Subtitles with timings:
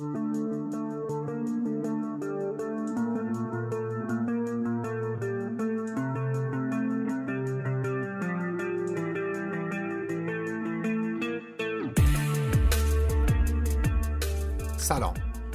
[0.00, 0.14] سلام.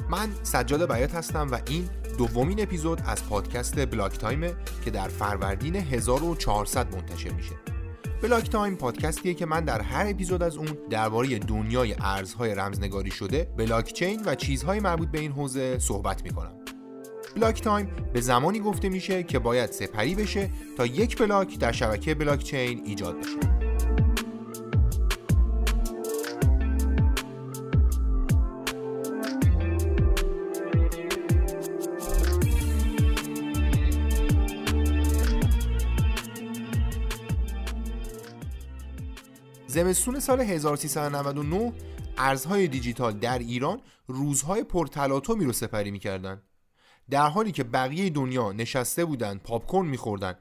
[0.09, 4.55] من سجاد بیات هستم و این دومین اپیزود از پادکست بلاک تایمه
[4.85, 7.74] که در فروردین 1400 منتشر میشه.
[8.21, 13.47] بلاک تایم پادکستیه که من در هر اپیزود از اون درباره دنیای ارزهای رمزنگاری شده
[13.57, 16.53] بلاک چین و چیزهای مربوط به این حوزه صحبت می‌کنم.
[17.35, 22.15] بلاک تایم به زمانی گفته میشه که باید سپری بشه تا یک بلاک در شبکه
[22.15, 23.54] بلاک چین ایجاد بشه.
[39.75, 41.73] زمستون سال 1399
[42.17, 46.41] ارزهای دیجیتال در ایران روزهای پرتلاطمی رو سپری می‌کردن.
[47.09, 50.35] در حالی که بقیه دنیا نشسته بودن پاپکورن میخوردن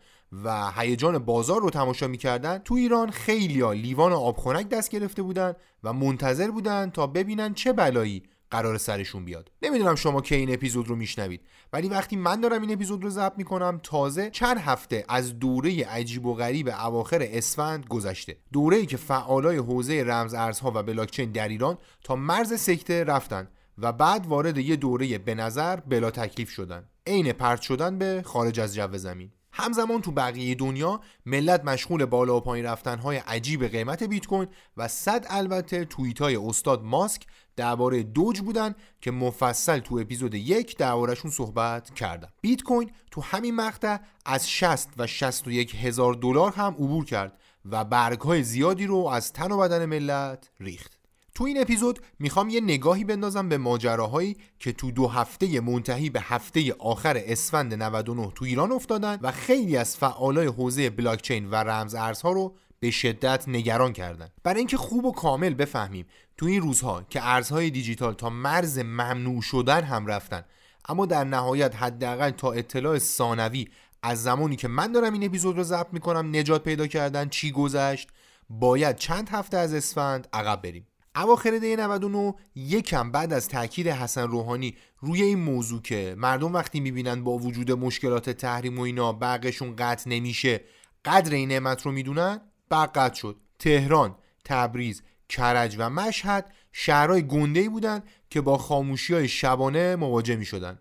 [0.44, 5.92] و هیجان بازار رو تماشا می‌کردن تو ایران خیلیا لیوان آبخنک دست گرفته بودن و
[5.92, 8.22] منتظر بودن تا ببینن چه بلایی
[8.54, 9.50] قرار سرشون بیاد.
[9.62, 11.40] نمی‌دونم شما که این اپیزود رو میشنوید
[11.72, 16.26] ولی وقتی من دارم این اپیزود رو ضبط می‌کنم تازه چند هفته از دوره عجیب
[16.26, 18.36] و غریب اواخر اسفند گذشته.
[18.52, 23.92] دوره که فعالای حوزه رمز ارزها و بلاکچین در ایران تا مرز سکته رفتن و
[23.92, 26.84] بعد وارد یه دوره به نظر بلا تکلیف شدن.
[27.06, 29.32] عین پرت شدن به خارج از جو زمین.
[29.56, 34.48] همزمان تو بقیه دنیا ملت مشغول بالا و پایین رفتن های عجیب قیمت بیت کوین
[34.76, 40.76] و صد البته توییت های استاد ماسک درباره دوج بودن که مفصل تو اپیزود یک
[40.76, 46.74] دربارهشون صحبت کردم بیت کوین تو همین مقطع از 60 و 61 هزار دلار هم
[46.74, 51.03] عبور کرد و برگ های زیادی رو از تن و بدن ملت ریخت.
[51.34, 56.20] تو این اپیزود می‌خوام یه نگاهی بندازم به ماجراهایی که تو دو هفته منتهی به
[56.20, 61.94] هفته آخر اسفند 99 تو ایران افتادن و خیلی از فعالای حوزه بلاکچین و رمز
[61.94, 64.28] ارزها رو به شدت نگران کردن.
[64.42, 66.06] برای اینکه خوب و کامل بفهمیم
[66.36, 70.44] تو این روزها که ارزهای دیجیتال تا مرز ممنوع شدن هم رفتن
[70.88, 73.68] اما در نهایت حداقل تا اطلاع ثانوی
[74.02, 78.08] از زمانی که من دارم این اپیزود رو ضبط می‌کنم نجات پیدا کردن چی گذشت؟
[78.50, 80.86] باید چند هفته از اسفند عقب بریم.
[81.16, 86.80] اواخر دی 99 یکم بعد از تاکید حسن روحانی روی این موضوع که مردم وقتی
[86.80, 90.60] می‌بینن با وجود مشکلات تحریم و اینا برقشون قطع نمیشه
[91.04, 97.68] قدر این نعمت رو می‌دونن برق شد تهران تبریز کرج و مشهد شهرهای گنده ای
[97.68, 100.78] بودن که با خاموشی های شبانه مواجه می شدن.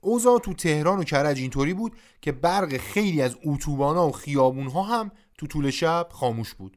[0.00, 4.82] اوضاع تو تهران و کرج اینطوری بود که برق خیلی از اتوبان و خیابون ها
[4.82, 6.76] هم تو طول شب خاموش بود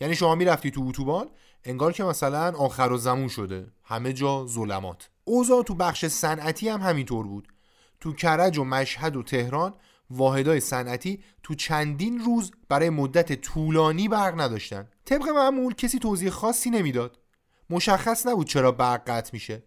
[0.00, 1.28] یعنی شما می‌رفتی تو اتوبان
[1.64, 3.66] انگار که مثلا آخر و زمون شده.
[3.84, 5.10] همه جا ظلمات.
[5.24, 7.48] اوضاع تو بخش صنعتی هم همینطور بود.
[8.00, 9.74] تو کرج و مشهد و تهران
[10.10, 14.88] واحدهای صنعتی تو چندین روز برای مدت طولانی برق نداشتن.
[15.04, 17.18] طبق معمول کسی توضیح خاصی نمی‌داد.
[17.70, 19.62] مشخص نبود چرا برق قطع میشه.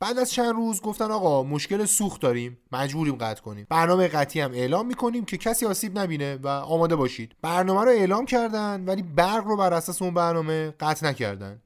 [0.00, 3.66] بعد از چند روز گفتن آقا مشکل سوخت داریم مجبوریم قطع کنیم.
[3.70, 7.36] برنامه قطعی هم اعلام می‌کنیم که کسی آسیب نبینه و آماده باشید.
[7.42, 11.62] برنامه رو اعلام کردن ولی برق رو بر اساس اون برنامه قطع نکردن.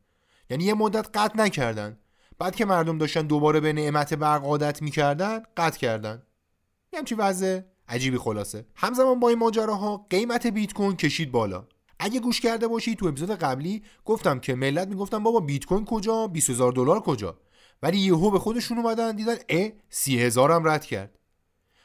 [0.51, 1.99] یعنی یه مدت قطع نکردن.
[2.39, 6.23] بعد که مردم داشتن دوباره به نعمت برق عادت می‌کردن قطع کردن.
[6.93, 8.67] یه همچی وضع عجیبی خلاصه.
[8.75, 11.67] همزمان با این ماجراها قیمت بیت کوین کشید بالا.
[11.99, 16.27] اگه گوش کرده باشی تو اپیزود قبلی گفتم که ملت می‌گفتن بابا بیت کوین کجا
[16.27, 17.39] 20000 دلار کجا؟
[17.83, 21.19] ولی یهو به خودشون اومدن دیدن ا سی هزار هم رد کرد.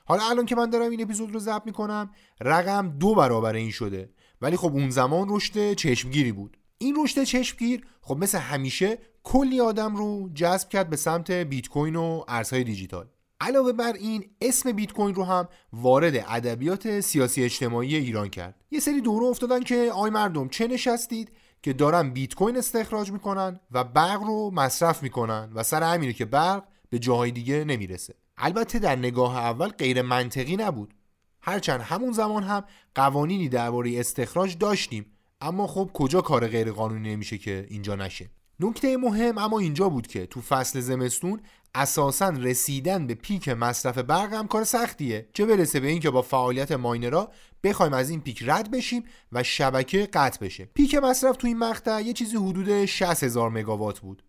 [0.06, 2.10] حالا الان که من دارم این اپیزود رو ضبط می‌کنم
[2.42, 4.10] رقم دو برابر این شده.
[4.42, 6.58] ولی خب اون زمان رشد چشمگیری بود.
[6.78, 11.96] این رشد چشمگیر خب مثل همیشه کلی آدم رو جذب کرد به سمت بیت کوین
[11.96, 13.08] و ارزهای دیجیتال.
[13.42, 18.56] علاوه بر این اسم بیت کوین رو هم وارد ادبیات سیاسی اجتماعی ایران کرد.
[18.72, 21.32] یه سری دوره افتادن که آی مردم چه نشستید؟
[21.62, 26.26] که دارن بیت کوین استخراج می‌کنن و برق رو مصرف می‌کنن و سر همینه که
[26.26, 28.16] برق به جاهای دیگه نمی‌رسه.
[28.38, 30.94] البته در نگاه اول غیر منطقی نبود.
[31.42, 32.64] هرچند همون زمان هم
[32.96, 35.06] قوانینی درباره استخراج داشتیم
[35.42, 38.30] اما خب کجا کار غیر قانونی نمیشه که اینجا نشه؟
[38.60, 41.42] نکته مهم اما اینجا بود که تو فصل زمستون
[41.76, 45.30] اساسا رسیدن به پیک مصرف برق هم کار سختیه.
[45.34, 47.32] چه برسه به اینکه با فعالیت ماینرها
[47.64, 50.66] بخوایم از این پیک رد بشیم و شبکه قطع بشه.
[50.66, 54.24] پیک مصرف تو این مقطع یه چیزی حدود 60 هزار مگاوات بود.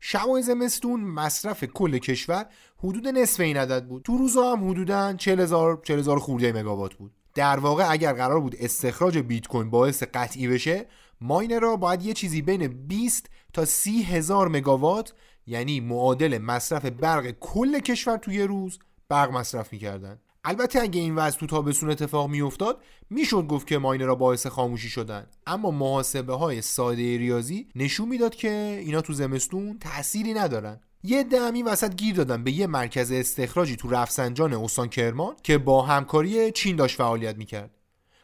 [0.00, 2.46] شبای زمستون مصرف کل کشور
[2.78, 4.02] حدود نصف این عدد بود.
[4.02, 7.12] تو روزا هم حدودا 40 هزار 40 هزار خورده مگاوات بود.
[7.34, 10.86] در واقع اگر قرار بود استخراج بیت کوین باعث قطعی بشه
[11.20, 15.12] ماینرها باید یه چیزی بین 20 تا 30 هزار مگاوات
[15.48, 18.78] یعنی معادل مصرف برق کل کشور توی روز
[19.08, 20.18] برق مصرف می‌کردن.
[20.44, 25.26] البته اگه این وضع تو تابستون اتفاق میافتاد می‌شد گفت که را باعث خاموشی شدن.
[25.46, 30.80] اما محاسبه های ساده ریاضی نشون می‌داد که اینا تو زمستون تأثیری ندارن.
[31.02, 35.82] یه دمی وسط گیر دادن به یه مرکز استخراجی تو رفسنجان استان کرمان که با
[35.82, 37.77] همکاری چین داشت فعالیت می‌کرد.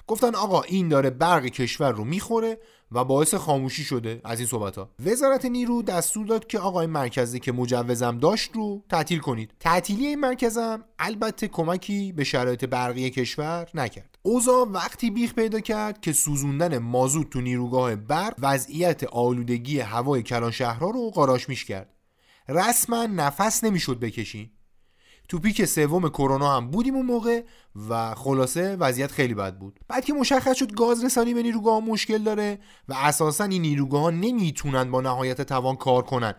[0.06, 2.58] گفتن آقا این داره برق کشور رو می‌خوره
[2.92, 6.90] و باعث خاموشی شده از این صحبت ها وزارت نیرو دستور داد که آقا این
[6.90, 9.54] مرکزی که مجوزم داشت رو تعطیل کنید.
[9.60, 14.18] تعطیلی این مرکزم البته کمکی به شرایط برقی کشور نکرد.
[14.22, 20.50] اوضاع وقتی بیخ پیدا کرد که سوزوندن مازوت تو نیروگاه برق وضعیت آلودگی هوای کلان
[20.50, 21.94] شهرها رو قاراش میش کرد.
[22.48, 24.53] رسما نفس نمی‌شد بکشی.
[25.34, 27.42] تو پیک سوم کرونا هم بودیم اون موقع
[27.88, 29.80] و خلاصه وضعیت خیلی بد بود.
[29.88, 32.58] بعد که مشخص شد گاز رسانی به نیروگاه مشکل داره
[32.88, 36.34] و اساسا این نیروگاه ها نمی‌تونن با نهایت توان کار کنن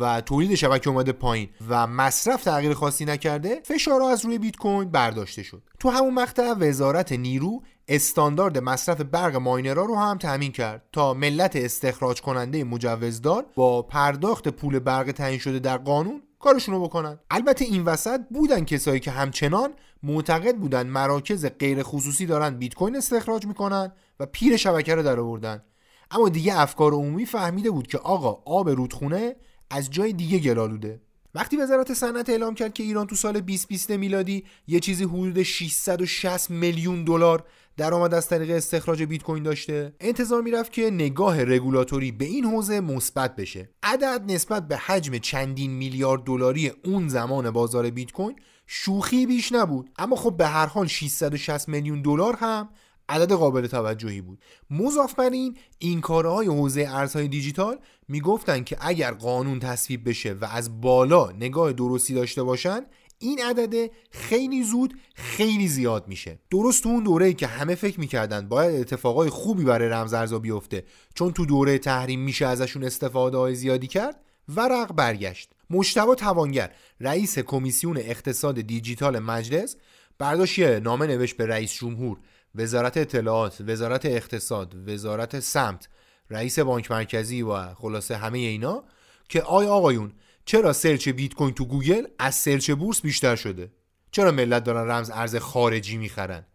[0.00, 4.90] و تولید شبکه اومده پایین و مصرف تغییر خاصی نکرده فشارها از روی بیت کوین
[4.90, 5.62] برداشته شد.
[5.78, 11.56] تو همون مقطع وزارت نیرو استاندارد مصرف برق ماینرا رو هم تامین کرد تا ملت
[11.56, 17.18] استخراج کننده مجوزدار با پرداخت پول برق تعیین شده در قانون کارشونو بکنن.
[17.30, 19.70] البته این وسط بودن کسایی که همچنان
[20.02, 25.20] معتقد بودن مراکز غیر خصوصی دارن بیت کوین استخراج می‌کنن و پیر شبکه رو در
[25.20, 25.62] آوردن
[26.10, 29.36] اما دیگه افکار عمومی فهمیده بود که آقا آب رودخونه
[29.70, 31.00] از جای دیگه گلالوده.
[31.34, 36.50] وقتی وزارت صنعت اعلام کرد که ایران تو سال 2020 میلادی یه چیزی حدود 660
[36.50, 37.44] میلیون دلار
[37.76, 42.80] درآمد از طریق استخراج بیت کوین داشته انتظار می‌رفت که نگاه رگولاتوری به این حوزه
[42.80, 43.70] مثبت بشه.
[43.82, 48.36] عدد نسبت به حجم چندین میلیارد دلاری اون زمان بازار بیت کوین
[48.66, 49.90] شوخی بیش نبود.
[49.98, 52.68] اما خب به هر حال 660 میلیون دلار هم
[53.12, 54.38] عدد قابل توجهی بود.
[54.70, 57.78] مضاف بر این این کارهای حوزه ارزهای دیجیتال
[58.08, 62.80] می‌گفتن که اگر قانون تصویب بشه و از بالا نگاه درستی داشته باشن
[63.18, 66.38] این عدد خیلی زود خیلی زیاد میشه.
[66.50, 71.32] درست تو اون دوره که همه فکر می‌کردن باید اتفاقای خوبی برای رمزارزها بیفته چون
[71.32, 74.20] تو دوره تحریم میشه ازشون استفاده های زیادی کرد
[74.56, 75.50] ورق برگشت.
[75.70, 76.70] مشتبه توانگر
[77.00, 79.76] رئیس کمیسیون اقتصاد دیجیتال مجلس
[80.18, 82.18] برداشت نامه نوشت به رئیس جمهور.
[82.54, 85.88] وزارت اطلاعات وزارت اقتصاد وزارت سمت
[86.30, 88.84] رئیس بانک مرکزی و خلاصه همه اینا
[89.28, 90.12] که آی آقایون
[90.44, 93.72] چرا search بیت کوین تو گوگل از search بورس بیشتر شده؟
[94.10, 96.46] چرا ملت دارن رمز ارز خارجی می‌خرن؟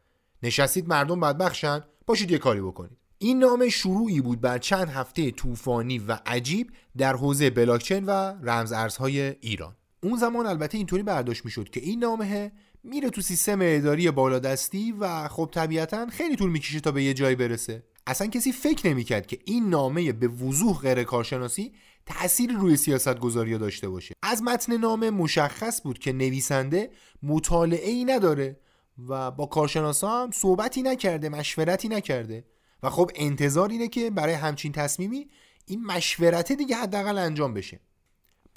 [0.43, 2.97] نشستید مردم بدبخت شن پاشید یه کاری بکنید.
[3.17, 8.11] این نامه شروعی بود بر چند هفته طوفانی و عجیب در حوزه بلاکچین و
[8.43, 9.75] رمز ارزهای ایران.
[10.03, 12.51] اون زمان البته اینطوری برداشت می‌شد که این نامه
[12.83, 17.35] میره تو سیستم اداری بالادستی و خب طبیعتا خیلی طول می‌کشه تا به یه جایی
[17.35, 17.83] برسه.
[18.07, 21.73] اصلا کسی فکر نمی‌کرد که این نامه به وضوح غیر کارشناسی
[22.05, 24.15] تأثیری روی سیاست گذاری داشته باشه.
[24.23, 26.89] از متن نامه مشخص بود که نویسنده
[27.23, 28.59] مطالعه ای نداره
[29.07, 32.45] و با کارشناسا هم صحبتی نکرده مشورتی نکرده.
[32.83, 35.27] و خب انتظار اینه که برای همچین تصمیمی
[35.65, 37.79] این مشورت دیگه حداقل انجام بشه.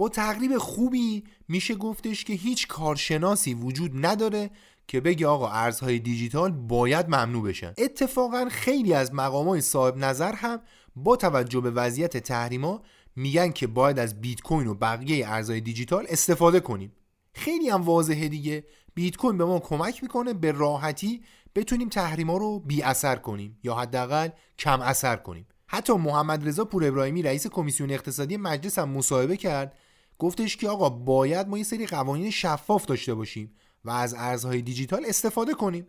[0.01, 4.51] با تقریب خوبی میشه گفتش که هیچ کارشناسی وجود نداره
[4.89, 10.61] که بگه آقا ارزهای دیجیتال باید ممنوع بشن اتفاقا خیلی از مقامات صاحب نظر هم
[10.97, 12.83] با توجه به وضعیت تحریما
[13.17, 16.93] میگن که باید از بیت کوین و بقیه ارزهای دیجیتال استفاده کنیم.
[17.35, 18.65] خیلی هم واضحه دیگه.
[18.95, 21.23] بیت کوین به ما کمک می‌کنه به راحتی
[21.55, 24.29] بتونیم تحریما رو بی اثر کنیم یا حداقل
[24.59, 25.47] کم اثر کنیم.
[25.67, 29.77] حتی محمد رضا پور ابراهیمی رئیس کمیسیون اقتصادی مجلس هم مصاحبه کرد
[30.21, 33.53] گفتش که آقا باید ما یه سری قوانین شفاف داشته باشیم
[33.85, 35.87] و از ارزهای دیجیتال استفاده کنیم.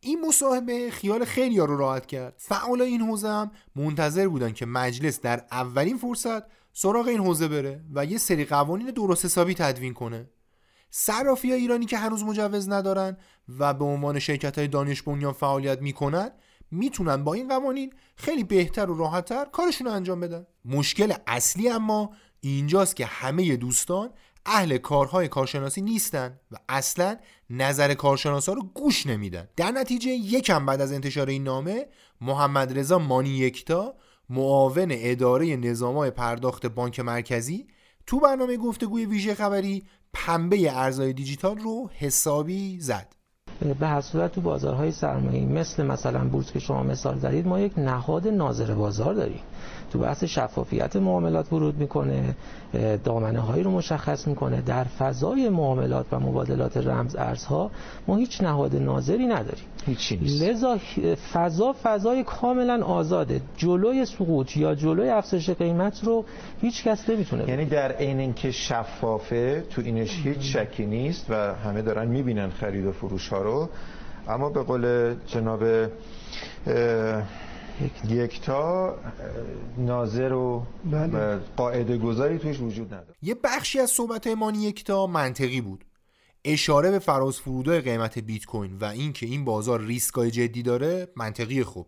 [0.00, 2.34] این مصاحبه خیال خیلی رو راحت کرد.
[2.36, 6.42] فعال این حوزه هم منتظر بودن که مجلس در اولین فرصت
[6.72, 10.30] سراغ این حوزه بره و یه سری قوانین درست حسابی تدوین کنه.
[10.90, 13.16] صرافی ایرانی که هنوز مجوز ندارن
[13.58, 16.30] و به عنوان شرکت های دانش بنیان فعالیت می‌کنن
[16.70, 20.46] می‌تونن با این قوانین خیلی بهتر و راحتتر کارشون رو انجام بدن.
[20.64, 22.10] مشکل اصلی اما
[22.44, 24.10] اینجاست که همه دوستان
[24.46, 27.16] اهل کارهای کارشناسی نیستن و اصلا
[27.50, 29.48] نظر کارشناسا رو گوش نمیدن.
[29.56, 31.86] در نتیجه یکم بعد از انتشار این نامه
[32.20, 33.94] محمد رضا مانی یکتا
[34.30, 37.66] معاون اداره نظامای پرداخت بانک مرکزی
[38.06, 43.21] تو برنامه گفتگوی ویژه خبری پنبه ارزهای دیجیتال رو حسابی زد.
[43.80, 47.78] به هر صورت تو بازارهای سرمایه مثل مثلا بورس که شما مثال زدید ما یک
[47.78, 49.40] نهاد ناظر بازار داریم.
[49.92, 52.34] تو بحث شفافیت معاملات ورود می‌کنه
[53.04, 54.60] دامنه هایی رو مشخص می‌کنه.
[54.60, 57.70] در فضای معاملات و مبادلات رمز ارزها
[58.08, 59.64] ما هیچ نهاد ناظری نداریم.
[59.86, 60.42] هیچی نیست.
[60.42, 60.78] لذا
[61.32, 63.40] فضا فضای کاملا آزاده.
[63.56, 66.24] جلوی سقوط یا جلوی افزایش قیمت رو
[66.60, 71.82] هیچ کس نمی‌تونه یعنی در عین اینکه شفافه تو اینش هیچ شکی نیست و همه
[71.82, 73.51] دارن می‌بینن خرید و فروش ها رو.
[74.28, 75.62] اما به قول جناب
[78.08, 78.96] یکتا
[79.78, 81.38] ناظر و بله.
[81.56, 83.14] قاعده گذاری توش وجود نداره.
[83.22, 85.84] یه بخشی از صحبت مانی یکتا منطقی بود.
[86.44, 91.62] اشاره به فراز فرودای قیمت بیت کوین و اینکه این بازار ریسکای جدی داره منطقی
[91.62, 91.86] خوب.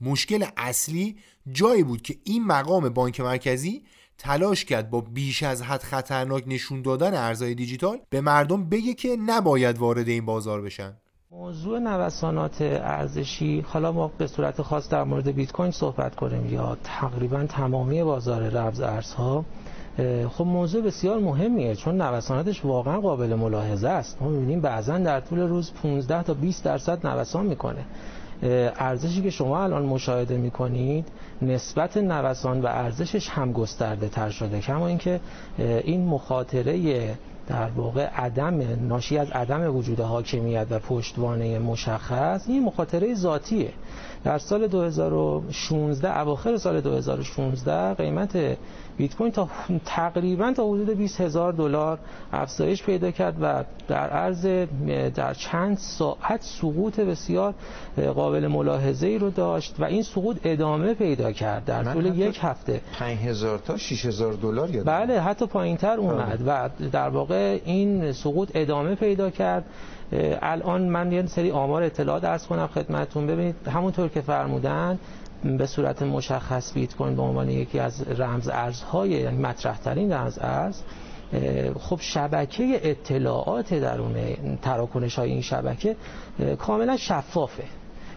[0.00, 1.16] مشکل اصلی
[1.52, 3.82] جایی بود که این مقام بانک مرکزی
[4.18, 9.16] تلاش کرد با بیش از حد خطرناک نشون دادن ارزهای دیجیتال به مردم بگه که
[9.26, 10.92] نباید وارد این بازار بشن.
[11.30, 16.76] موضوع نوسانات ارزشی حالا ما به صورت خاص در مورد بیت کوین صحبت کنیم یا
[16.84, 19.44] تقریبا تمامی بازار رمز ارزها
[20.28, 24.22] خب موضوع بسیار مهمیه چون نوساناتش واقعا قابل ملاحظه است.
[24.22, 27.84] ما می‌بینیم بعضا در طول روز 15 تا 20 درصد نوسان می‌کنه.
[28.44, 31.08] ارزشی که شما الان مشاهده می‌کنید
[31.42, 34.60] نسبت نوسان و ارزشش هم گسترده تر شده.
[34.60, 35.20] کما اینکه
[35.58, 37.14] این مخاطره
[37.46, 43.70] در واقع عدم ناشی از عدم وجود حاکمیت و پشتوانه مشخص این مخاطره ذاتیه.
[44.24, 48.56] در سال 2016 اواخر سال 2016 قیمت
[48.96, 49.48] بیت کوین تا
[49.84, 51.98] تقریبا تا حدود 20 هزار دلار
[52.32, 54.46] افزایش پیدا کرد و در عرض
[55.14, 57.54] در چند ساعت سقوط بسیار
[58.14, 62.80] قابل ملاحظه ای رو داشت و این سقوط ادامه پیدا کرد در طول یک هفته.
[62.98, 69.30] 5000 تا 6000 دلار بله حتی پایینتر اومد و در واقع این سقوط ادامه پیدا
[69.30, 69.64] کرد.
[70.42, 73.26] الان من یه سری آمار اطلاعات ارز کنم خدمتتون.
[73.26, 74.98] ببینید همونطور که فرمودن
[75.44, 80.38] به صورت مشخص بیت کوین به عنوان یکی از رمز ارزهای یعنی مطرح ترین رمز
[80.42, 80.80] ارز
[81.78, 84.14] خب شبکه اطلاعات درون
[84.62, 85.96] تراکنش های این شبکه
[86.58, 87.64] کاملا شفافه.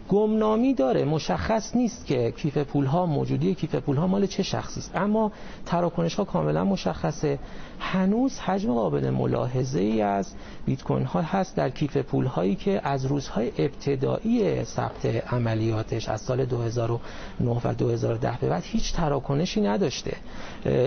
[0.09, 4.79] گمنامی داره مشخص نیست که کیف پول ها موجودی کیف پول ها مال چه شخصی
[4.79, 4.91] است.
[4.95, 5.31] اما
[5.65, 7.39] تراکنش ها کاملا مشخصه.
[7.79, 10.33] هنوز حجم قابل ملاحظه ای از
[10.65, 16.21] بیت کوین ها هست در کیف پول هایی که از روزهای ابتدایی ثبت عملیاتش از
[16.21, 20.13] سال 2009 و 2010 به بعد هیچ تراکنشی نداشته.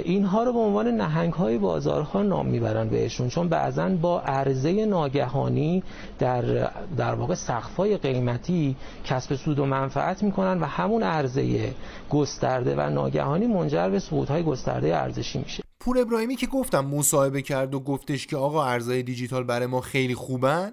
[0.05, 5.83] اینها رو به عنوان نهنگ های بازارها نام می‌برن بهشون چون بعضا با عرضه ناگهانی
[6.19, 8.77] در در واقع سقف‌های قیمتی
[9.11, 11.75] کسب سود و منفعت می‌کنن و همون عرضه
[12.11, 15.63] گسترده و ناگهانی منجر به های گسترده ارزشی میشه.
[15.81, 20.15] پور ابراهیمی که گفتم مصاحبه کرد و گفتش که آقا ارزهای دیجیتال برای ما خیلی
[20.15, 20.73] خوبن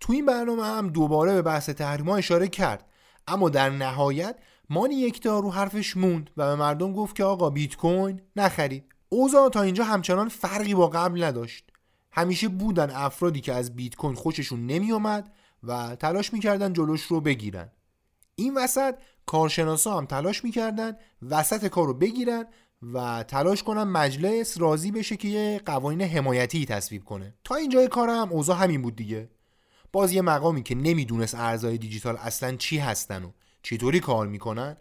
[0.00, 2.84] تو این برنامه هم دوباره به بحث تحریم اشاره کرد.
[3.28, 4.36] اما در نهایت
[4.70, 8.84] مانی یکتا رو حرفش موند و به مردم گفت که آقا بیت کوین نخرید.
[9.08, 11.64] اوضاع تا اینجا همچنان فرقی با قبل نداشت.
[12.12, 17.70] همیشه بودن افرادی که از بیت کوین خوششون نمیومد و تلاش می‌کردن جلوش رو بگیرن.
[18.38, 18.94] این وسط
[19.26, 20.96] کارشناسا هم تلاش می‌کردن
[21.30, 22.44] وسط کار رو بگیرن
[22.82, 27.34] و تلاش کنن مجلس راضی بشه که یه قوانین حمایتی تصویب کنه.
[27.44, 29.30] تا اینجای کارم اوضاع همین بود دیگه.
[29.92, 33.30] باز یه مقامی که نمی‌دونست ارزهای دیجیتال اصلا چی هستن و
[33.62, 34.76] چطوری کار می‌کنن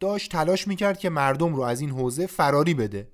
[0.00, 3.10] داشت تلاش می‌کرد که مردم رو از این حوزه فراری بده.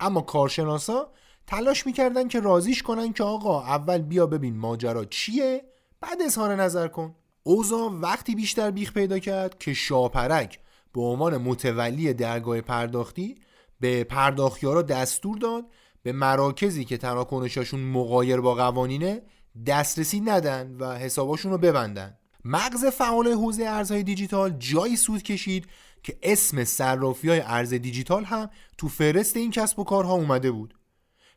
[0.00, 1.12] اما کارشناسا
[1.46, 5.64] تلاش می‌کردن که رازیش کنن که آقا اول بیا ببین ماجرا چیه
[6.00, 7.14] بعد اظهار نظر کن.
[7.42, 10.58] اوضاع وقتی بیشتر بیخ پیدا کرد که شاپرک
[10.92, 13.34] به عنوان متولی درگاه پرداختی
[13.80, 15.64] به پرداختیارا دستور داد
[16.02, 19.22] به مراکزی که تراکنشاشون مقایر با قوانینه
[19.66, 22.18] دسترسی ندن و حساباشون رو ببندن.
[22.44, 25.66] مغز فعالای حوزه ارزهای دیجیتال جایی سوت کشید
[26.02, 30.74] که اسم صرافی های ارز دیجیتال هم تو فهرست این کسب و کارها اومده بود.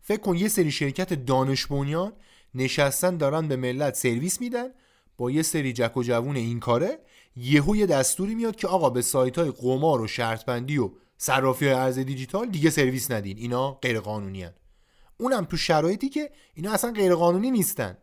[0.02, 2.14] فکر کن یه سری شرکت دانش بنیان
[2.56, 4.68] نشستن دارن به ملت سرویس میدن
[5.18, 7.00] با یه سری جک و جوون این کاره
[7.36, 11.66] یهو یه دستوری میاد که آقا به سایت های قمار و شرط بندی و صرافی
[11.68, 13.38] های ارز دیجیتال دیگه سرویس ندین.
[13.38, 14.54] اینا غیر قانونی ان.
[15.20, 17.98] اونم تو شرایطی که اینا اصلا غیر قانونی نیستن.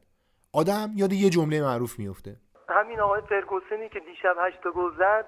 [0.53, 2.37] آدم یاد یه جمله معروف میفته
[2.69, 5.27] همین آقای فرگوسنی که دیشب هشت گل زد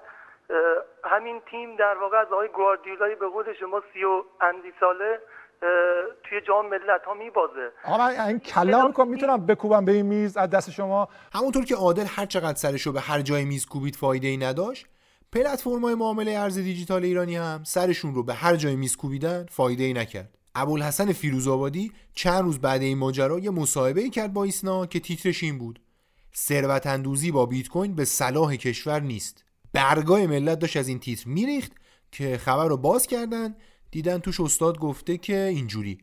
[1.03, 5.19] همین تیم در واقع از آقای گواردیولای به قول شما سی و اندی ساله
[6.29, 7.71] توی جام ملت ها میبازه.
[7.85, 11.07] آقا من این کلا می‌کنم می‌تونم بکوبم به این میز از دست شما.
[11.33, 14.85] همونطور که عادل هر چقدر سرشو به هر جای میز کوبید فایده ای نداشت
[15.31, 19.93] پلتفرم‌های معامله ارز دیجیتال ایرانی هم سرشون رو به هر جای میز کوبیدن فایده ای
[19.93, 20.37] نکرد.
[20.55, 25.43] ابوالحسن فیروزآبادی چند روز بعد این ماجرا یه مصاحبه ای کرد با ایسنا که تیترش
[25.43, 25.79] این بود.
[26.35, 29.43] ثروت اندوزی با بیت کوین به صلاح کشور نیست.
[29.73, 31.71] برگای ملت داشت از این تیتر میریخت
[32.11, 33.55] که خبر رو باز کردن
[33.93, 35.97] دیدن توش استاد گفته که اینجوری.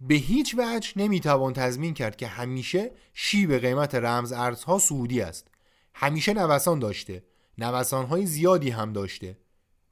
[0.00, 5.48] به هیچ وجه نمی‌توان تضمین کرد که همیشه شیب قیمت رمز ارزها سعودی است.
[5.94, 7.24] همیشه نوسان داشته.
[7.58, 9.38] نوسان های زیادی هم داشته.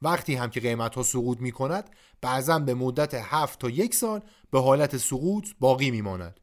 [0.01, 1.89] وقتی هم که قیمت ها سقوط می کند
[2.21, 4.21] بعضا به مدت هفت تا یک سال
[4.51, 6.39] به حالت سقوط باقی می ماند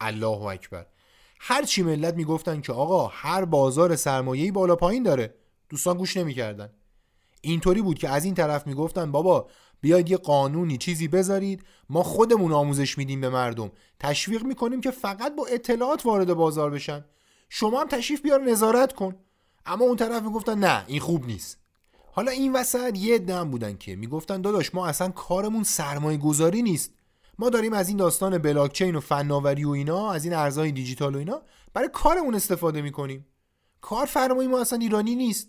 [0.00, 0.86] الله اکبر.
[1.40, 5.34] هر چی ملت می‌گفتن که آقا هر بازار سرمایه‌ای بالا پایین داره.
[5.68, 6.72] دوستان گوش نمی‌کردن.
[7.40, 9.50] اینطوری بود که از این طرف می‌گفتن بابا
[9.82, 11.62] بیاید یه قانونی چیزی بذارید.
[11.88, 13.72] ما خودمون آموزش میدیم به مردم.
[14.00, 17.04] تشویق می‌کنیم که فقط با اطلاعات وارد بازار بشن.
[17.48, 19.16] شما هم تشریف بیار نظارت کن.
[19.66, 21.58] اما اون طرف می‌گفتن نه این خوب نیست.
[22.12, 26.92] حالا این وسط یه دم بودن که می‌گفتن داداش ما اصلا کارمون سرمایه گذاری نیست.
[27.38, 31.18] ما داریم از این داستان بلاکچین و فناوری و اینا از این ارزهای دیجیتال و
[31.18, 31.42] اینا
[31.74, 33.26] برای کارمون استفاده می‌کنیم.
[33.80, 35.48] کار فرمایی ما اصلا ایرانی نیست.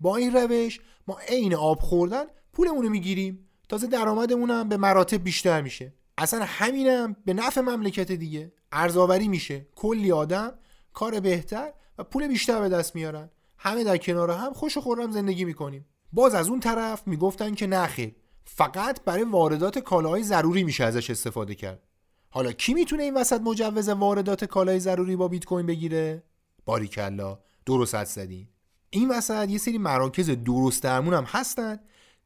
[0.00, 3.48] با این روش ما عین آب خوردن پولمون رو می‌گیریم.
[3.72, 5.94] تازه درآمدمون هم به مراتب بیشتر میشه.
[6.18, 8.52] اصلا همینم به نفع مملکت دیگه.
[8.72, 9.66] ارزآوری میشه.
[9.74, 10.52] کلی آدم
[10.92, 13.30] کار بهتر و پول بیشتر به دست میارن.
[13.58, 15.86] همه در کنار هم خوش و زندگی می‌کنیم.
[16.12, 18.14] باز از اون طرف می‌گفتن که نخیر
[18.44, 21.82] فقط برای واردات کالاهای ضروری میشه ازش استفاده کرد.
[22.30, 26.22] حالا کی می‌تونه این وسط مجوز واردات کالای ضروری با بیت کوین بگیره؟
[26.64, 27.38] باریکلا.
[27.66, 28.48] درست زدین
[28.90, 31.80] این وسط یه سری مراکز درست درمون هم هستن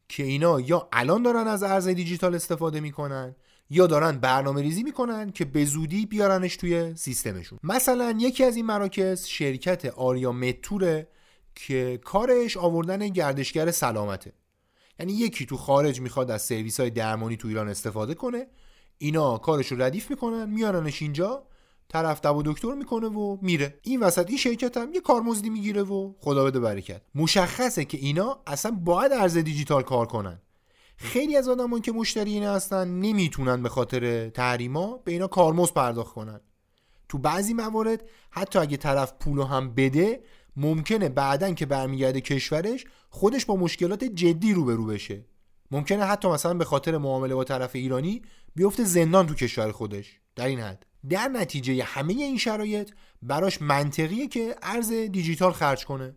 [0.09, 3.35] که اینا یا الان دارن از ارز دیجیتال استفاده می‌کنن
[3.69, 7.59] یا دارن برنامه ریزی می‌کنن که به زودی بیارنش توی سیستمشون.
[7.63, 11.07] مثلا یکی از این مراکز شرکت آریا متوره
[11.55, 14.33] که کارش آوردن گردشگر سلامته.
[14.99, 18.47] یعنی یکی تو خارج می‌خواد از سرویس های درمانی تو ایران استفاده کنه
[18.97, 21.43] اینا کارش رو ردیف می‌کنن میارنش اینجا
[21.89, 23.79] طرف دو دکتر می‌کنه و میره.
[23.81, 27.01] این وسط این شرکت هم یه کارمزدی می‌گیره و خدا بده برکت.
[27.15, 30.41] مشخصه که اینا اصلا باید ارز دیجیتال کار کنن.
[30.97, 36.13] خیلی از آدمان که مشتری اینا هستن نمی‌تونن به خاطر تحریما به اینا کارمزد پرداخت
[36.13, 36.39] کنن.
[37.09, 40.23] تو بعضی موارد حتی اگه طرف پولو هم بده
[40.55, 45.25] ممکنه بعدن که برمیگرده کشورش خودش با مشکلات جدی روبرو بشه.
[45.71, 48.21] ممکنه حتی مثلا به خاطر معامله با طرف ایرانی
[48.55, 50.19] بیفته زندان تو کشور خودش.
[50.35, 50.85] در این حد.
[51.09, 56.15] در نتیجه همه این شرایط براش منطقیه که ارز دیجیتال خرج کنه.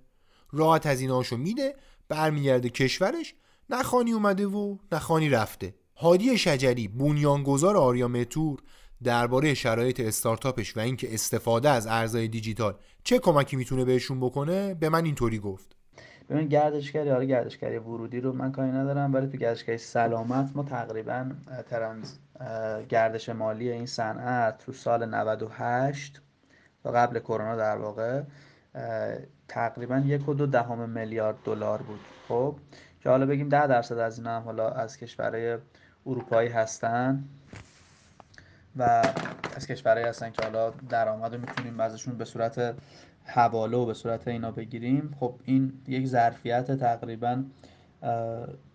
[0.53, 1.75] راحت هزینه‌هاشو میده
[2.09, 3.35] برمیگرده کشورش
[3.71, 5.75] نخانی اومده و نخانی رفته.
[5.97, 8.59] هادی شجری بنیانگذار آریا متور
[9.03, 14.89] درباره شرایط استارتاپش و اینکه استفاده از ارزهای دیجیتال چه کمکی می‌تونه بهشون بکنه به
[14.89, 15.77] من اینطوری گفت.
[16.31, 21.31] ببین گردشگری آره گردشگری ورودی رو من کاری ندارم ولی تو گردشگری سلامت ما تقریبا
[21.71, 22.13] ترنز
[22.89, 26.21] گردش مالی این صنعت تو سال 98
[26.85, 28.23] و قبل کرونا در واقع
[29.49, 32.01] تقریبا یک و دو دهم میلیارد دلار بود.
[32.29, 32.57] خب
[33.01, 35.59] که حالا بگیم ده درصد از این هم حالا از کشورهای
[36.07, 37.25] اروپایی هستن
[38.77, 38.83] و
[39.57, 42.75] از کشورهایی هستن که حالا درآمد رو می‌تونیم ازشون به صورت
[43.25, 45.17] حواله و به صورت اینا بگیریم.
[45.21, 47.43] خب این یک ظرفیت تقریبا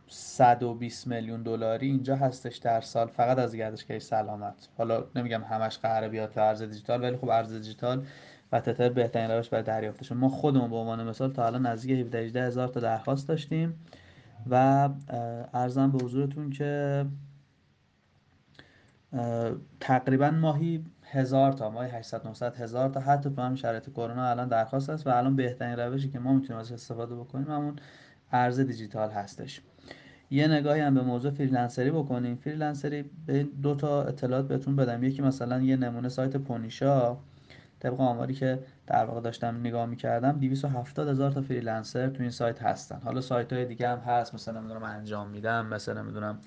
[0.08, 4.68] 120 میلیون دلاری اینجا هستش در سال فقط از گردشگری سلامت.
[4.78, 8.06] حالا نمیگم همش قراره بیاد تو ارز دیجیتال ولی خب ارز دیجیتال
[8.52, 12.44] و تتر بهترین روش برای دریافتش ما خودمون به عنوان مثال تا الان نزدیک 17
[12.44, 13.86] هزار تا درخواست داشتیم
[14.50, 14.90] و
[15.54, 17.06] عرضم به حضورتون که
[19.80, 23.00] تقریبا ماهی هزار تا ماهی 800 900 هزار تا.
[23.00, 26.60] حتی تو همین شرایط کرونا الان درخواست هست و الان بهترین روشی که ما می‌تونیم
[26.60, 27.76] ازش استفاده بکنیم همون
[28.32, 29.62] ارز دیجیتال هستش.
[30.32, 32.36] یه نگاهی هم به موضوع فریلنسری بکنیم.
[32.36, 35.04] فریلنسری به دو تا اطلاعات بهتون بدم.
[35.04, 37.18] یکی مثلا یه نمونه سایت پونیشا
[37.80, 42.62] طبق آماری که در واقع داشتم نگاه می‌کردم 270 هزار تا فریلنسر تو این سایت
[42.62, 43.02] هستن.
[43.04, 46.40] حالا سایت های دیگه هم هست مثلا نمی‌دونم انجام میدم مثلا نمی‌دونم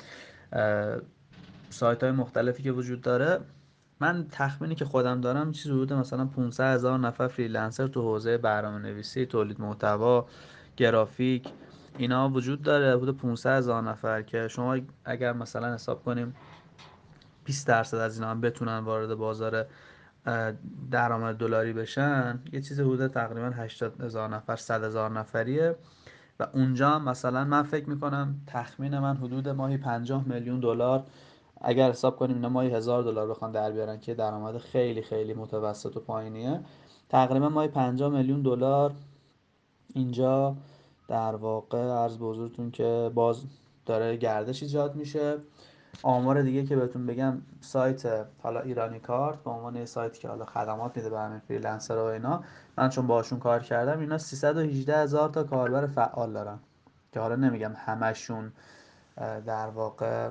[1.71, 3.38] سایت های مختلفی که وجود داره.
[4.01, 8.79] من تخمینی که خودم دارم چیزی حدود مثلا 500 هزار نفر فریلنسر تو حوزه برنامه
[8.79, 10.27] نویسی تولید محتوا
[10.77, 11.49] گرافیک
[11.99, 16.35] اینا وجود داره حدود 500 هزار نفر که شما اگر مثلا حساب کنیم
[17.45, 19.67] 20 درصد از اینا هم بتونن وارد بازار
[20.91, 25.77] درآمد دلاری بشن یه چیز حدود تقریبا 80 هزار نفر 100 هزار نفریه.
[26.41, 31.05] و اونجا مثلا من فکر می‌کنم تخمین من حدود ماهی 50 میلیون دلار.
[31.61, 35.97] اگر حساب کنیم اینا ماهی هزار دلار بخوان در بیارن که درآمد خیلی خیلی متوسط
[35.97, 36.61] و پایینیه.
[37.09, 38.93] تقریبا ماهی 50 میلیون دلار
[39.95, 40.57] اینجا
[41.09, 43.42] در واقع عرض حضورتون که باز
[43.87, 45.38] داره گردش ایجاد میشه.
[46.03, 50.97] آمار دیگه که بهتون بگم سایت حالا ایرانی کارت به عنوان سایتی که حالا خدمات
[50.97, 52.44] میده به همه فریلنسر و اینا
[52.79, 56.59] من چون باشون کار کردم اینا 318 هزار تا کاربر فعال دارن.
[57.12, 58.53] که حالا نمیگم همشون
[59.47, 60.31] در واقع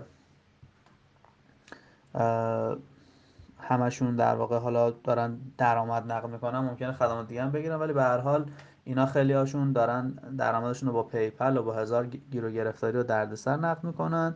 [3.60, 8.04] همشون در واقع حالا دارن درآمد نقد می‌کنن ممکنه خدمات دیگه هم بگیرن ولی به
[8.04, 8.46] هر حال
[8.88, 13.58] اینا خیلی هاشون دارن درآمدشون رو با PayPal و با هزار گیرو گرفتاری و دردسر
[13.58, 14.36] نقد می‌کنن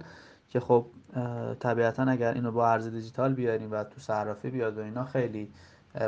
[0.50, 0.86] که خب
[1.60, 5.52] طبیعتا اگر اینو با ارز دیجیتال بیاریم و تو صرافی بیاد و اینا خیلی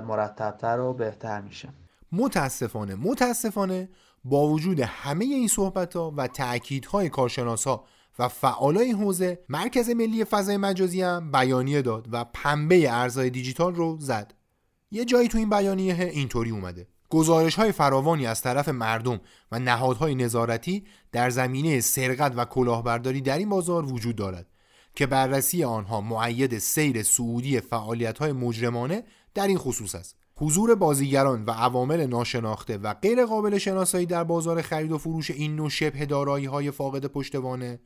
[0.08, 1.70] مرتبتر و بهتر میشه.
[2.12, 3.90] متاسفانه متاسفانه
[4.26, 7.84] با وجود همه این صحبت ها و تأکیدهای کارشناس ها
[8.20, 13.98] و فعالای حوزه مرکز ملی فضای مجازی هم بیانیه داد و پنبه ارزهای دیجیتال رو
[14.00, 14.34] زد.
[14.92, 16.88] یه جایی تو این بیانیه اینطوری اومده.
[17.14, 19.22] گزارش های فراوانی از طرف مردم
[19.52, 24.48] و نهادهای نظارتی در زمینه سرقت و کلاهبرداری در این بازار وجود دارد
[24.96, 30.16] که بررسی آنها معید سیر سعودی فعالیت های مجرمانه در این خصوص است.
[30.36, 35.56] حضور بازیگران و عوامل ناشناخته و غیر قابل شناسایی در بازار خرید و فروش این
[35.56, 37.80] نوع شبه دارایی های فاقد پشتوانه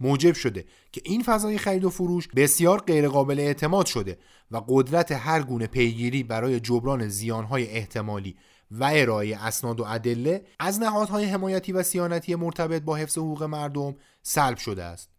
[0.00, 4.18] موجب شده که این فضای خرید و فروش بسیار غیرقابل اعتماد شده
[4.50, 8.36] و قدرت هر گونه پیگیری برای جبران زیانهای احتمالی
[8.70, 13.94] و ارائه اسناد و ادله از نهادهای حمایتی و سیانتی مرتبط با حفظ حقوق مردم
[14.22, 15.10] سلب شده است.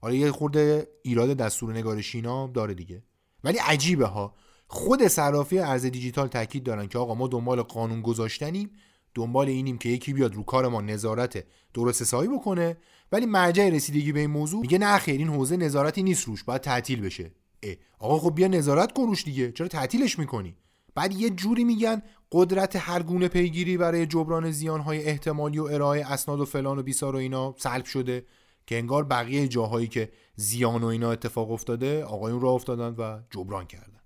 [0.00, 3.02] حالا یه خورده ایراد دستور نگارشینا داره دیگه.
[3.44, 4.34] ولی عجیبه ها.
[4.66, 8.70] خود صرافی ارز دیجیتال تاکید دارن که آقا ما دنبال قانون گذاشتنیم
[9.14, 11.44] دنبال اینیم که یکی بیاد رو کار ما نظارت
[11.74, 12.76] درست حسابی بکنه.
[13.12, 16.60] ولی مرجع رسیدگی به این موضوع میگه نه خیر این حوزه نظارتی نیست روش باید
[16.60, 17.30] تعطیل بشه.
[17.62, 19.52] اه آقا خب بیا نظارت کن روش دیگه.
[19.52, 20.56] چرا تعطیلش می‌کنی؟
[20.94, 26.40] بعد یه جوری میگن قدرت هر گونه پیگیری برای جبران زیانهای احتمالی و ارائه اسناد
[26.40, 28.26] و فلان و بیسار و اینا سلب شده
[28.66, 33.66] که انگار بقیه جاهایی که زیان و اینا اتفاق افتاده آقایون را افتادن و جبران
[33.66, 34.03] کردن.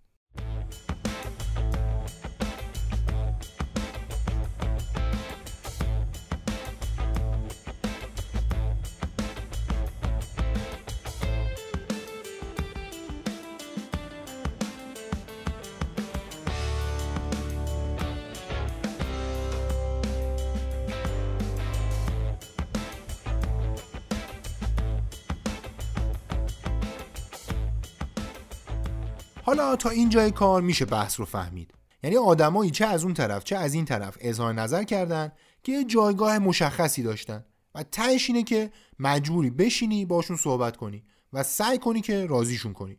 [29.79, 31.75] تا این جای کار میشه بحث رو فهمید.
[32.03, 35.85] یعنی آدمایی چه از اون طرف چه از این طرف اظهار نظر کردن که یه
[35.85, 37.45] جایگاه مشخصی داشتن.
[37.75, 42.99] و تهش اینه که مجبوری بشینی باشون صحبت کنی و سعی کنی که راضیشون کنی.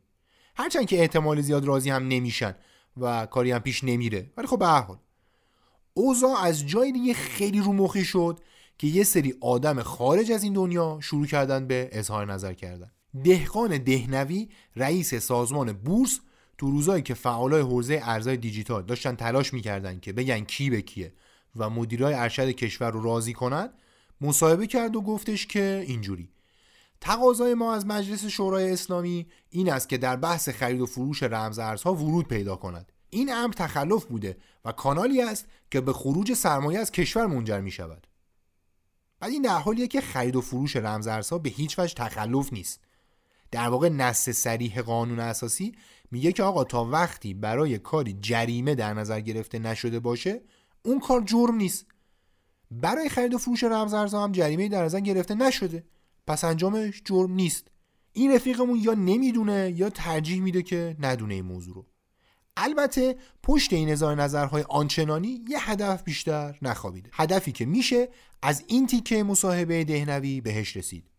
[0.55, 2.55] هرچند که احتمال زیاد راضی هم نمیشن
[2.97, 4.31] و کاری هم پیش نمیره.
[4.37, 4.97] ولی خب به هر حال.
[5.93, 8.39] اوضاع از جای دیگه خیلی رو مخی شد
[8.77, 12.91] که یه سری آدم خارج از این دنیا شروع کردن به اظهار نظر کردن.
[13.23, 16.19] دهقان دهنوی رئیس سازمان بورس
[16.59, 21.13] تو روزایی که فعالای حوزه ارزهای دیجیتال داشتن تلاش می‌کردن که بگن کی به کیه
[21.55, 23.69] و مدیرای ارشد کشور رو راضی کنن
[24.21, 26.29] مصاحبه کرد و گفتش که اینجوری.
[27.01, 31.59] تقاضای ما از مجلس شورای اسلامی این است که در بحث خرید و فروش رمز
[31.59, 32.91] ارزها ورود پیدا کند.
[33.09, 37.71] این امر تخلف بوده و کانالی است که به خروج سرمایه از کشور منجر می
[37.71, 38.07] شود
[39.19, 42.79] بعد این در حالیه که خرید و فروش رمز ارزها به هیچ وجه تخلف نیست.
[43.51, 45.75] در واقع نص سریح قانون اساسی
[46.11, 50.41] میگه که آقا تا وقتی برای کاری جریمه در نظر گرفته نشده باشه
[50.83, 51.85] اون کار جرم نیست.
[52.71, 55.83] برای خرید و فروش رمز ارزها هم جریمه در نظر گرفته نشده.
[56.27, 57.67] پس انجامش جرم نیست.
[58.13, 61.85] این رفیقمون یا نمی‌دونه یا ترجیح میده که ندونه این موضوع رو.
[62.57, 67.09] البته پشت این اظهار نظرهای آنچنانی یه هدف بیشتر نخوابیده.
[67.13, 68.09] هدفی که میشه
[68.41, 71.09] از این تیکه مصاحبه دهنوی بهش رسید.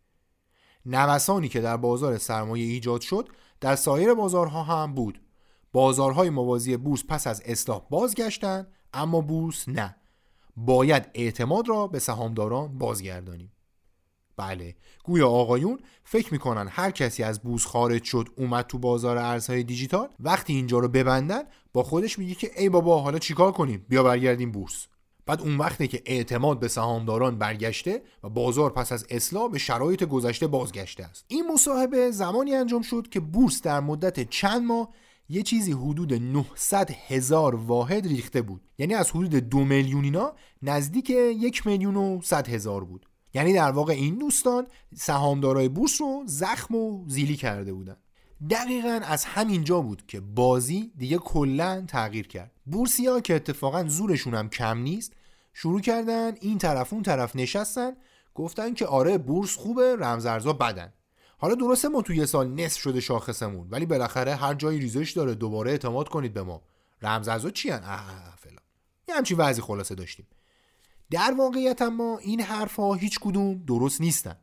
[0.87, 3.29] نوسانی که در بازار سرمایه ایجاد شد
[3.61, 5.21] در سایر بازارها هم بود.
[5.73, 9.97] بازارهای موازی بورس پس از اصلاح بازگشتند اما بورس نه.
[10.57, 13.53] باید اعتماد را به سهامداران بازگردانیم.
[14.37, 19.63] بله گویا آقایون فکر می‌کنن هر کسی از بورس خارج شد اومد تو بازار ارزهای
[19.63, 24.03] دیجیتال وقتی اینجا رو ببندن با خودش میگه که ای بابا حالا چیکار کنیم؟ بیا
[24.03, 24.89] برگردیم بورس.
[25.27, 30.05] بعد اون وقته که اعتماد به سهامداران برگشته و بازار پس از اصلاح به شرایط
[30.05, 31.25] گذشته بازگشته است.
[31.29, 34.89] این مصاحبه زمانی انجام شد که بورس در مدت چند ماه
[35.29, 38.61] یه چیزی حدود 900 هزار واحد ریخته بود.
[38.79, 43.07] یعنی از حدود دو میلیون اینا نزدیک یک میلیون و صد هزار بود.
[43.35, 47.97] یعنی در واقع این دوستان سهامدارای بورس رو زخم و زیلی کرده بودن.
[48.51, 52.53] دقیقا از همینجا بود که بازی دیگه کلا تغییر کرد.
[52.71, 55.13] بورسیا که اتفاقا زورشون هم کم نیست
[55.53, 57.93] شروع کردن این طرف اون طرف نشستن
[58.35, 60.93] گفتن که آره بورس خوبه رمزارزها بدن.
[61.39, 65.35] حالا درسته ما تو یه سال نصف شده شاخصمون ولی بالاخره هر جایی ریزش داره
[65.35, 66.63] دوباره اعتماد کنید به ما.
[67.03, 67.81] رمزارزها چی هن؟
[68.39, 68.59] فلان.
[69.09, 70.27] یه همچین وضعی خلاصه داشتیم.
[71.11, 74.37] در واقعیت اما این حرفها هیچ کدوم درست نیستن.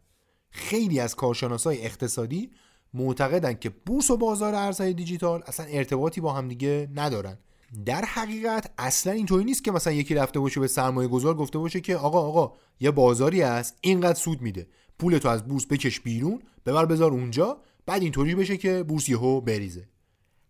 [0.49, 2.51] خیلی از کارشناسای اقتصادی
[2.93, 7.37] معتقدن که بورس و بازار ارزهای دیجیتال اصلا ارتباطی با هم دیگه ندارن.
[7.85, 11.81] در حقیقت اصلا اینطوری نیست که مثلا یکی رفته باشه به سرمایه گذار گفته باشه
[11.81, 14.67] که آقا آقا یه بازاری هست اینقدر سود میده.
[14.99, 19.41] پول تو از بورس بکش بیرون ببر بذار اونجا بعد اینطوری بشه که بورس یهو
[19.41, 19.87] بریزه.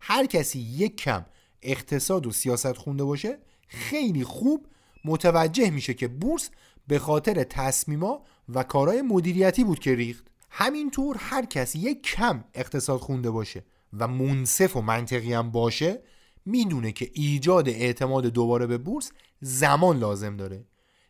[0.00, 1.26] هر کسی یک کم
[1.62, 4.66] اقتصاد و سیاست خونده باشه خیلی خوب
[5.04, 6.50] متوجه میشه که بورس
[6.88, 10.28] به خاطر تصمیما و کارهای مدیریتی بود که ریخت.
[10.50, 13.64] همینطور هر کسی یک کم اقتصاد خونده باشه
[13.98, 16.02] و منصف و منطقی هم باشه
[16.48, 20.64] می‌دونه که ایجاد اعتماد دوباره به بورس زمان لازم داره.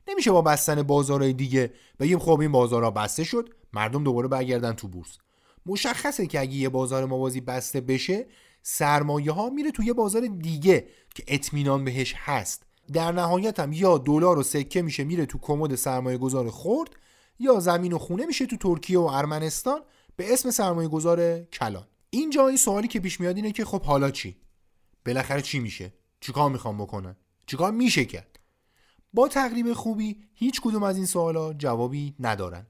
[0.08, 4.88] نمیشه با بستن بازارهای دیگه بگیم خب این بازارها بسته شد مردم دوباره برگردن تو
[4.88, 5.18] بورس.
[5.66, 8.26] مشخصه که اگه یه بازار موازی بسته بشه
[8.62, 12.62] سرمایه ها میره توی یه بازار دیگه که اطمینان بهش هست.
[12.92, 16.90] در نهایت هم یا دلار و سکه میشه میره تو کمد سرمایه گذار خورد
[17.38, 19.80] یا زمین و خونه میشه تو ترکیه و ارمنستان
[20.16, 21.86] به اسم سرمایه گذار کلان.
[22.10, 24.36] اینجا این سوالی که پیش میاد اینه که خب حالا چی؟
[25.08, 27.16] بالاخره چی میشه؟ چیکار می‌خوام بکنن
[27.46, 28.38] چیکار میشه کرد
[29.12, 32.66] با تقریب خوبی هیچ کدوم از این سوالا جوابی ندارن.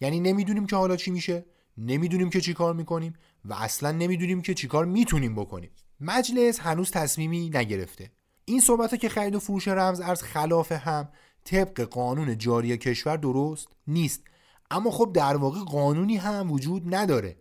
[0.00, 1.44] یعنی نمی‌دونیم که حالا چی میشه
[1.76, 3.12] نمی‌دونیم که چیکار می‌کنیم
[3.44, 5.70] و اصلا نمی‌دونیم که چیکار می‌تونیم بکنیم.
[6.00, 8.12] مجلس هنوز تصمیمی نگرفته.
[8.44, 11.08] این صحبت که خرید و فروش رمز ارز خلاف هم
[11.44, 14.22] طبق قانون جاری کشور درست نیست.
[14.70, 17.36] اما خب در واقع قانونی هم وجود نداره.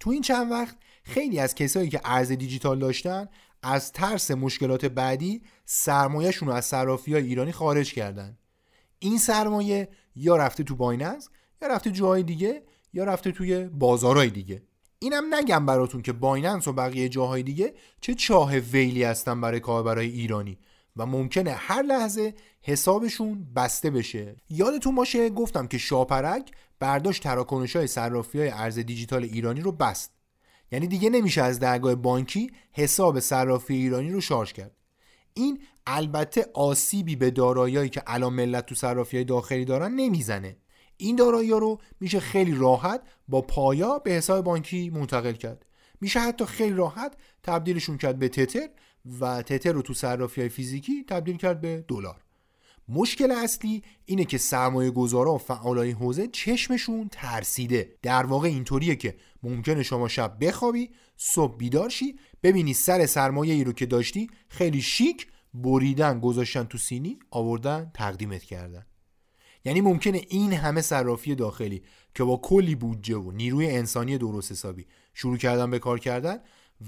[0.00, 3.28] تو این چند وقت خیلی از کسایی که ارز دیجیتال داشتن
[3.62, 8.38] از ترس مشکلات بعدی سرمایهشون رو از صرافی های ایرانی خارج کردن.
[8.98, 11.28] این سرمایه یا رفته تو بایننس
[11.62, 14.62] یا رفته جاهای دیگه یا رفته توی بازارهای دیگه.
[14.98, 20.08] اینم نگم براتون که بایننس و بقیه جاهای دیگه چه چاه ویلی هستن برای کاربرای
[20.08, 20.58] ایرانی
[20.96, 24.36] و ممکنه هر لحظه حسابشون بسته بشه.
[24.50, 27.88] یادتون باشه گفتم که شاپرک برداشت تراکنش های
[28.34, 30.15] های ارز دیجیتال ایرانی رو بست.
[30.70, 34.76] یعنی دیگه نمیشه از درگاه بانکی حساب صرافی ایرانی رو شارژ کرد.
[35.34, 40.56] این البته آسیبی به داراییایی که الان ملت تو صرافی داخلی دارن نمی‌زنه.
[40.96, 45.66] این دارایی رو میشه خیلی راحت با پایا به حساب بانکی منتقل کرد.
[46.00, 48.68] میشه حتی خیلی راحت تبدیلشون کرد به تتر
[49.20, 52.25] و تتر رو تو صرافی فیزیکی تبدیل کرد به دلار.
[52.88, 57.96] مشکل اصلی اینه که سرمایه گذارا و فعالای حوزه چشمشون ترسیده.
[58.02, 63.64] در واقع اینطوریه که ممکنه شما شب بخوابی صبح بیدار شی ببینی سر سرمایه ای
[63.64, 68.86] رو که داشتی خیلی شیک بریدن گذاشتن تو سینی آوردن تقدیمت کردن.
[69.64, 71.82] یعنی ممکنه این همه صرافی داخلی
[72.14, 76.38] که با کلی بودجه و نیروی انسانی درست حسابی شروع کردن به کار کردن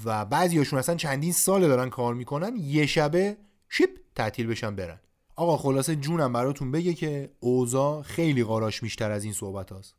[0.05, 3.37] و بعضیاشون اصلا چندین سال دارن کار می‌کنن یه شبه
[3.69, 5.01] شیپ تعطیل بشن برن.
[5.39, 9.95] آقا خلاصه جونم براتون بگه که اوضاع خیلی قاراش میشتر از این صحبت هاست.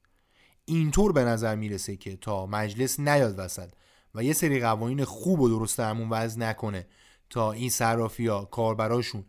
[0.66, 3.70] اینطور به نظر می‌رسه که تا مجلس نیاد وسط
[4.16, 6.88] و یه سری قوانین خوب و درست همون وضع نکنه
[7.30, 9.26] تا این صرافی ها کاربراشون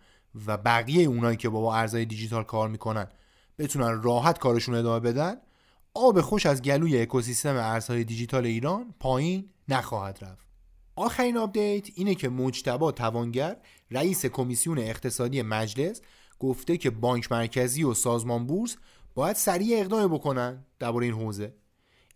[0.46, 3.06] و بقیه اونایی که با ارزهای دیجیتال کار می‌کنن
[3.58, 5.36] بتونن راحت کارشون ادامه بدن
[5.94, 10.49] آب خوش از گلوی اکوسیستم ارزهای دیجیتال ایران پایین نخواهد رفت.
[11.00, 13.56] آخرین update اینه که مجتبا توانگر
[13.90, 16.00] رئیس کمیسیون اقتصادی مجلس
[16.38, 18.76] گفته که بانک مرکزی و سازمان بورس
[19.14, 21.54] باید سریع اقدام بکنن درباره این حوزه.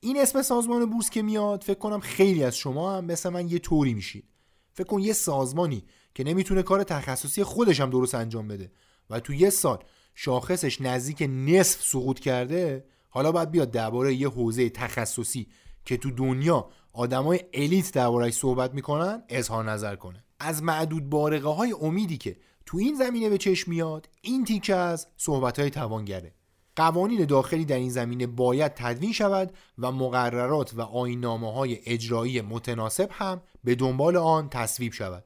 [0.01, 3.59] این اسم سازمان بورس که میاد فکر کنم خیلی از شما هم مثل من یه
[3.59, 4.29] طوری میشید.
[4.73, 8.73] فکر کن یه سازمانی که نمی‌تونه کار تخصصی خودش هم درست انجام بده
[9.11, 9.79] و تو یه سال
[10.15, 15.47] شاخصش نزدیک نصف سقوط کرده حالا باید بیاد درباره یه حوزه تخصصی
[15.85, 20.25] که تو دنیا آدمای الیت دربارهش صحبت می‌کنن اظهار نظر کنه.
[20.41, 25.07] از معدود بارقه های امیدی که تو این زمینه به چشم میاد این تیکه از
[25.17, 26.35] صحبت های توانگره.
[26.77, 33.09] قوانین داخلی در این زمینه باید تدوین شود و مقررات و آینامه های اجرایی متناسب
[33.13, 35.25] هم به دنبال آن تصویب شود.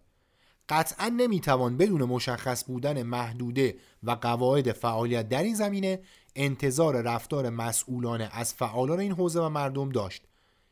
[0.68, 6.00] قطعا نمی‌توان بدون مشخص بودن محدوده و قواعد فعالیت در این زمینه
[6.36, 10.24] انتظار رفتار مسئولانه از فعالان این حوزه و مردم داشت.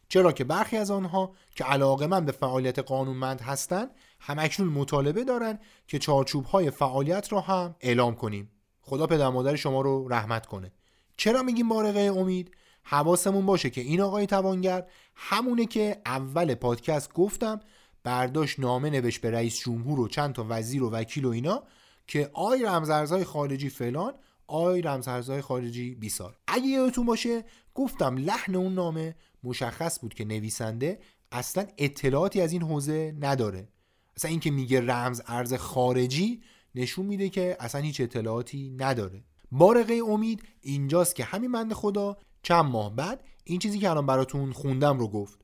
[0.09, 3.91] چرا که برخی از آنها که علاقه من به فعالیت قانونمند هستند
[4.21, 8.51] همکنون مطالبه دارند که چارچوب های فعالیت را هم اعلام کنیم.
[8.81, 10.73] خدا پدر مادر شما رو رحمت کنه.
[11.17, 12.51] چرا میگیم بارقه امید؟
[12.83, 17.61] حواسمون باشه که این آقای توانگر همونه که اول پادکست گفتم
[18.05, 21.63] برداشت نامه نوشت به رئیس جمهور و چند تا وزیر و وکیل و اینا
[22.07, 24.15] که آی رمزارزهای خارجی فلان
[24.47, 26.37] آی رمزارزهای خارجی بیسار.
[26.47, 29.15] اگه یادتون باشه گفتم لحن اون نامه
[29.47, 30.99] مشخص بود که نویسنده
[31.33, 33.69] اصلا اطلاعاتی از این حوزه نداره.
[34.17, 36.41] اصلا اینکه میگه رمز ارز خارجی
[36.75, 39.25] نشون میده که اصلا هیچ اطلاعاتی نداره.
[39.53, 44.53] بارقه امید اینجاست که همین بند خدا چند ماه بعد این چیزی که الان براتون
[44.53, 45.41] خوندم رو گفت.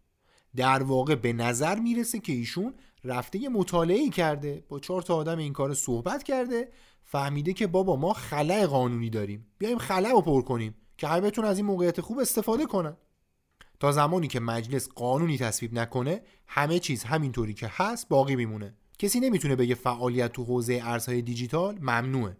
[0.57, 5.39] در واقع به نظر می‌رسه که ایشون رفته یه مطالعه کرده با چهار تا آدم
[5.39, 6.69] این کار صحبت کرده
[7.05, 9.47] فهمیده که بابا ما خلع قانونی داریم.
[9.59, 12.97] بیایم خلع رو پر کنیم که همه بتون از این موقعیت خوب استفاده کنن.
[13.83, 18.75] تا زمانی که مجلس قانونی تصویب نکنه همه چیز همینطوری که هست باقی میمونه.
[18.99, 22.37] کسی نمی‌تونه بگه فعالیت تو حوزه ارزهای دیجیتال ممنوعه.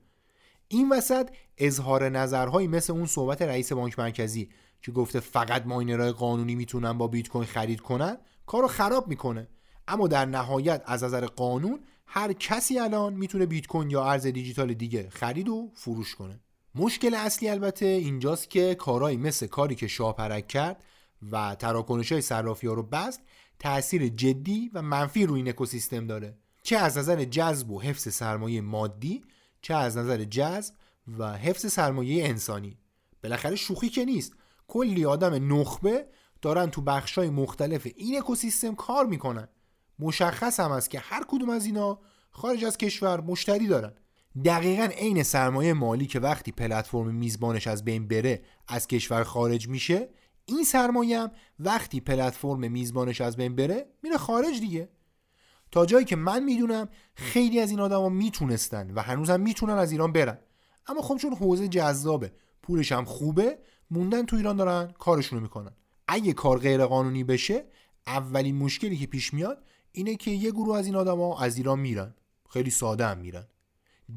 [0.69, 4.49] این وسط اظهار نظرهایی مثل اون صحبت رئیس بانک مرکزی
[4.83, 9.49] که گفته فقط ماینرهای قانونی می‌تونن با بیت کوین خرید کنن کارو خراب می‌کنه.
[9.89, 14.75] اما در نهایت از نظر قانون هر کسی الان می‌تونه بیت کوین یا ارز دیجیتال
[14.75, 16.41] دیگه خرید و فروش کنه.
[16.75, 20.85] مشکل اصلی البته اینجاست که کارهایی مثل کاری که شاپرک کرد
[21.33, 23.21] و تراکنش های صرافی ها رو بست
[23.59, 26.39] تاثیر جدی و منفی روی این اکوسیستم داره.
[26.63, 29.23] چه از نظر جذب و حفظ سرمایه مادی
[29.63, 30.75] چه از نظر جذب
[31.19, 32.79] و حفظ سرمایه انسانی.
[33.23, 34.33] بالاخره شوخی که نیست.
[34.69, 36.07] کلی آدم نخبه
[36.43, 39.49] دارن تو بخشای مختلف این اکوسیستم کار می‌کنن.
[39.99, 43.93] مشخص هم است که هر کدوم از اینا خارج از کشور مشتری دارن.
[44.45, 50.09] دقیقا عین سرمایه مالی که وقتی پلتفرم میزبانش از بین بره از کشور خارج میشه
[50.45, 54.89] این سرمایه هم وقتی پلتفرم میزبانش از بین بره میره خارج دیگه.
[55.71, 60.13] تا جایی که من می‌دونم خیلی از این آدما می‌تونستن و هنوزم می‌تونن از ایران
[60.13, 60.39] برن.
[60.87, 63.59] اما خب چون حوزه جذابه پولش هم خوبه
[63.91, 65.73] موندن تو ایران دارن کارشونو می‌کنن.
[66.09, 67.65] اگه کار غیر قانونی بشه
[68.07, 72.15] اولین مشکلی که پیش میاد اینه که یه گروه از این آدما از ایران میرن.
[72.49, 73.47] خیلی ساده هم میرن.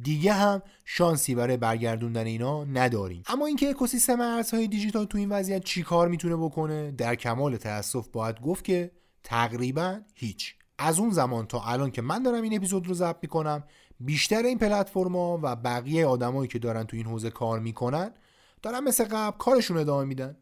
[0.02, 3.24] دیگه هم شانسی برای برگردوندن اینا نداریم.
[3.28, 8.08] اما اینکه اکوسیستم ارزهای دیجیتال تو این وضعیت چی کار می‌تونه بکنه در کمال تاسف
[8.08, 8.92] باید گفت که
[9.24, 10.56] تقریبا هیچ.
[10.78, 13.64] از اون زمان تا الان که من دارم این اپیزود رو ضبط می‌کنم
[14.00, 18.12] بیشتر این پلتفرما و بقیه آدمایی که دارن تو این حوزه کار می‌کنن
[18.62, 20.38] دارن مثل قبل کارشون ادامه میدن.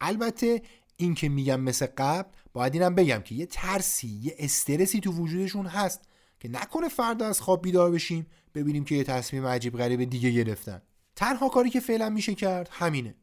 [0.00, 0.62] البته
[0.96, 5.66] این که میگم مثل قبل باید اینم بگم که یه ترسی یه استرسی تو وجودشون
[5.66, 6.00] هست.
[6.42, 10.82] که نکنه فردا از خواب بیدار بشیم ببینیم که یه تصمیم عجیب غریب دیگه گرفتن.
[11.16, 13.14] تنها کاری که فعلا میشه کرد همینه.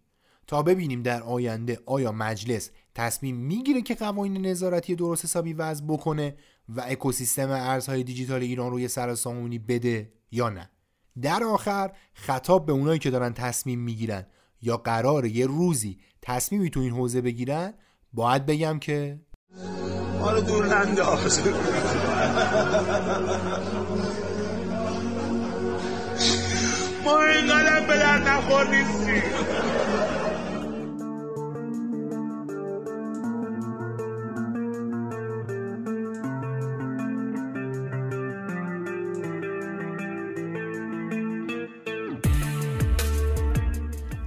[0.48, 6.36] تا ببینیم در آینده آیا مجلس تصمیم می‌گیره که قوانین نظارتی درست حسابی وضع بکنه
[6.70, 10.70] و اکوسیستم ارزهای دیجیتال ایران روی سراسامونی بده یا نه.
[11.22, 14.26] در آخر خطاب به اونایی که دارن تصمیم می‌گیرن
[14.62, 17.74] یا قرار یه روزی تصمیمی تو این حوزه بگیرن
[18.14, 19.20] باید بگم که
[20.20, 21.42] حالا دور ننداز.
[27.06, 28.68] ما اینقدر به درد نخور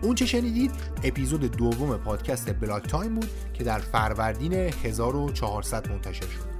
[0.03, 0.71] اون چه شنیدید؟
[1.05, 6.52] اپیزود دوم پادکست بلاک تایم بود که در فروردین 1400 منتشر شد.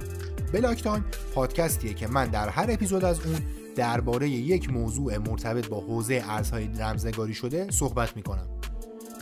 [0.53, 3.39] بلاک تایم پادکستیه که من در هر اپیزود از اون
[3.75, 8.47] درباره یک موضوع مرتبط با حوزه ارزهای رمزنگاری شده صحبت می‌کنم.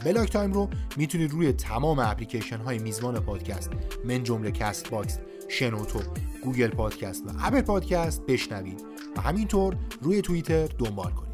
[0.05, 3.69] بلاک تایم رو می‌تونید روی تمام اپلیکیشن های میزبان پادکست
[4.05, 5.99] من جمله کست باکس شنوتو
[6.43, 8.81] گوگل پادکست و اپل پادکست بشنوید.
[9.17, 11.30] و همینطور روی توییتر دنبال کنید.